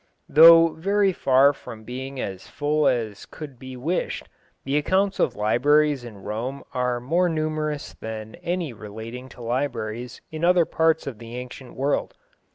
Though 0.27 0.69
very 0.69 1.13
far 1.13 1.53
from 1.53 1.83
being 1.83 2.19
as 2.19 2.47
full 2.47 2.87
as 2.87 3.27
could 3.27 3.59
be 3.59 3.77
wished, 3.77 4.27
the 4.65 4.75
accounts 4.75 5.19
of 5.19 5.35
libraries 5.35 6.03
in 6.03 6.23
Rome 6.23 6.63
are 6.73 6.99
more 6.99 7.29
numerous 7.29 7.93
than 7.93 8.33
any 8.41 8.73
relating 8.73 9.29
to 9.29 9.43
libraries 9.43 10.19
in 10.31 10.43
other 10.43 10.65
parts 10.65 11.05
of 11.05 11.19
the 11.19 11.35
ancient 11.35 11.75
world. 11.75 12.15